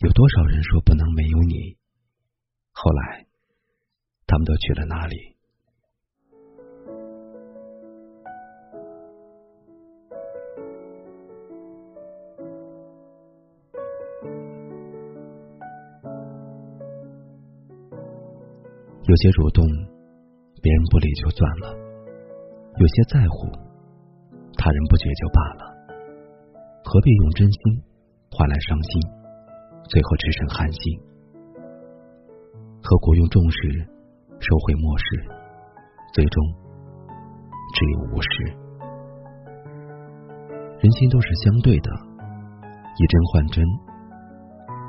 [0.00, 1.76] 有多少人说不能没有你？
[2.70, 3.26] 后来，
[4.28, 5.34] 他们都去了哪里？
[19.02, 19.66] 有些主动，
[20.62, 21.74] 别人不理就算了；
[22.78, 23.48] 有些在乎，
[24.56, 25.74] 他人不觉就罢了。
[26.84, 27.82] 何必用真心
[28.30, 29.17] 换来伤心？
[29.84, 31.00] 最后只剩寒心，
[32.82, 33.56] 何苦用重视
[34.40, 35.04] 收回漠视？
[36.12, 36.44] 最终
[37.74, 38.28] 只有无视。
[40.80, 41.90] 人心都是相对的，
[42.96, 43.64] 以真换真；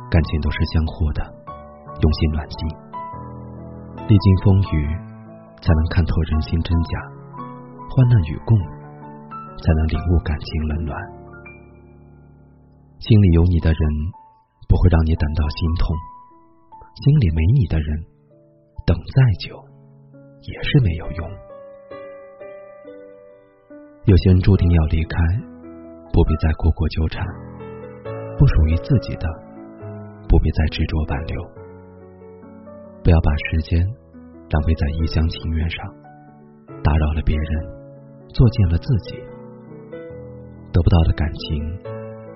[0.09, 1.21] 感情都是相互的，
[2.01, 2.59] 用心暖心。
[4.07, 4.87] 历经风雨，
[5.61, 6.93] 才能看透人心真假；
[7.89, 10.97] 患难与共，才能领悟感情冷暖。
[12.99, 13.79] 心里有你的人。
[14.69, 15.97] 不会让你等到心痛，
[17.01, 18.05] 心里没你的人，
[18.85, 19.57] 等再久
[20.45, 21.29] 也是没有用。
[24.05, 25.17] 有些人注定要离开，
[26.13, 27.25] 不必再苦苦纠缠；
[28.37, 29.25] 不属于自己的，
[30.29, 31.41] 不必再执着挽留。
[33.03, 33.81] 不要把时间
[34.51, 35.83] 浪费在一厢情愿上，
[36.83, 39.17] 打扰了别人，作践了自己。
[40.71, 41.57] 得不到的感情，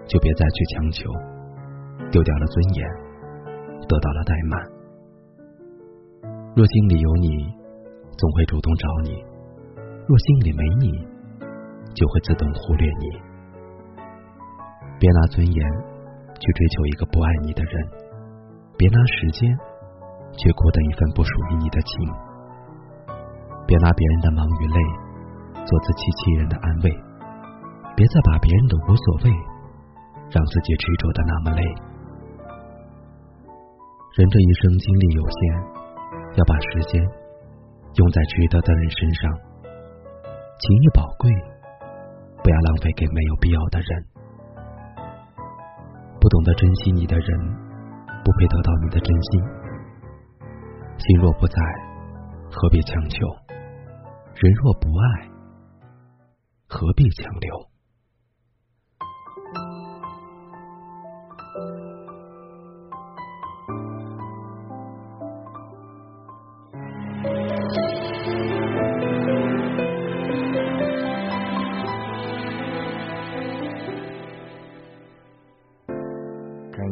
[0.07, 1.11] 就别再去强求。
[2.13, 2.85] 丢掉了尊严，
[3.89, 4.53] 得到了怠慢。
[6.53, 7.49] 若心里有你，
[8.13, 9.17] 总会主动找你；
[10.05, 10.93] 若心里没你，
[11.97, 13.05] 就会自动忽略你。
[15.01, 15.57] 别拿尊严
[16.37, 17.73] 去追求一个不爱你的人，
[18.77, 19.49] 别拿时间
[20.37, 21.89] 去苦等一份不属于你的情。
[23.65, 24.77] 别拿别人的忙与累
[25.65, 26.93] 做自欺欺人的安慰，
[27.97, 29.33] 别再把别人的无所谓
[30.29, 31.65] 让自己执着的那么累。
[34.13, 35.41] 人这一生精力有限，
[36.37, 37.01] 要把时间
[37.97, 39.25] 用在值得的人身上。
[40.61, 41.33] 情谊宝贵，
[42.43, 43.89] 不要浪费给没有必要的人。
[46.21, 47.27] 不懂得珍惜你的人，
[48.23, 49.41] 不配得到你的真心。
[50.99, 51.57] 心若不在，
[52.51, 53.25] 何必强求？
[53.49, 55.27] 人若不爱，
[56.69, 57.49] 何必强留？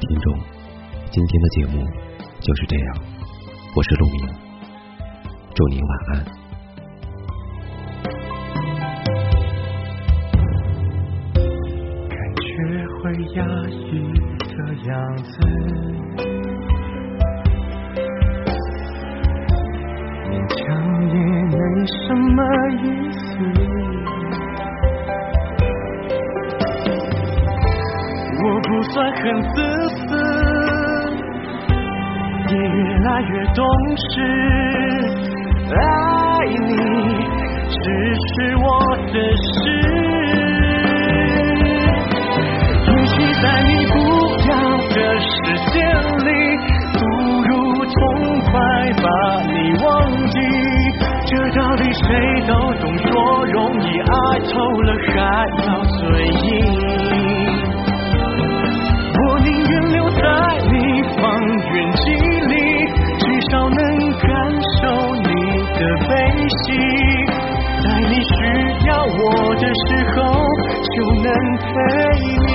[0.00, 0.32] 听众，
[1.10, 1.84] 今天的节目
[2.40, 2.96] 就是这样。
[3.76, 4.26] 我是陆明，
[5.54, 6.24] 祝您晚安。
[12.08, 12.48] 感觉
[12.96, 13.78] 会压抑
[14.56, 14.56] 的
[14.88, 15.32] 样子，
[20.26, 20.58] 勉强
[21.08, 21.14] 也
[21.44, 21.56] 没
[21.86, 22.40] 什么
[22.82, 23.20] 意思。
[28.70, 29.56] 不算很自
[29.96, 30.00] 私，
[32.48, 32.90] 也越。
[33.00, 33.64] 来越懂
[33.96, 34.14] 事，
[35.74, 35.78] 爱
[36.68, 36.76] 你
[37.70, 37.82] 只
[38.26, 38.66] 是我
[39.10, 39.48] 的事。
[42.86, 43.94] 也许在你不
[44.50, 44.52] 要
[44.90, 45.26] 的世
[45.72, 45.74] 界
[46.26, 46.28] 里，
[46.92, 47.00] 不
[47.48, 47.50] 如
[47.86, 47.96] 痛
[48.44, 48.52] 快
[49.02, 49.08] 把
[49.50, 49.88] 你忘
[50.28, 50.36] 记。
[51.24, 52.06] 这道理谁
[52.46, 52.52] 都
[52.82, 53.10] 懂，说
[53.46, 54.12] 容易，爱
[54.52, 54.52] 透
[54.82, 55.10] 了还
[55.64, 57.39] 要嘴硬。
[60.20, 60.26] 在
[60.70, 60.74] 你
[61.16, 61.22] 方
[61.72, 62.54] 圆几里，
[63.18, 63.78] 至少能
[64.12, 64.28] 感
[64.76, 64.82] 受
[65.16, 65.30] 你
[65.72, 66.10] 的悲
[66.64, 66.66] 喜，
[67.82, 68.30] 在你需
[68.86, 69.18] 要我
[69.54, 70.18] 的时候
[70.92, 71.64] 就能陪
[72.46, 72.49] 你。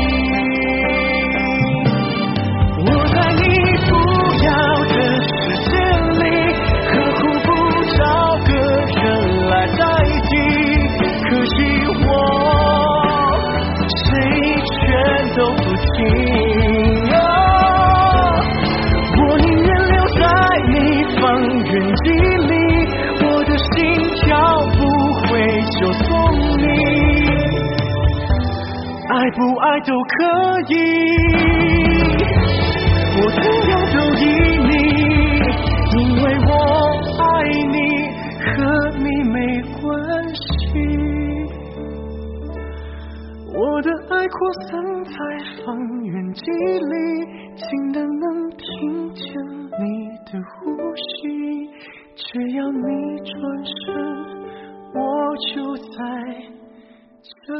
[29.75, 30.15] 爱都可
[30.69, 30.73] 以。
[33.17, 33.39] 我怎
[33.69, 34.23] 样都依
[34.63, 34.71] 你，
[35.91, 36.49] 因为我
[37.19, 37.23] 爱
[37.73, 37.77] 你，
[38.39, 38.55] 和
[38.99, 39.37] 你没
[39.81, 39.83] 关
[40.33, 40.39] 系。
[43.53, 44.39] 我的爱扩
[44.69, 44.71] 散
[45.03, 45.11] 在
[45.65, 45.67] 方
[46.05, 46.93] 圆几里，
[47.57, 48.63] 近的能听
[49.13, 49.25] 见
[49.81, 49.83] 你
[50.31, 50.55] 的呼
[50.95, 51.69] 吸。
[52.15, 52.23] 只
[52.53, 52.79] 要你
[53.25, 53.35] 转
[53.83, 53.91] 身，
[54.93, 55.03] 我
[55.53, 55.99] 就在
[57.45, 57.53] 这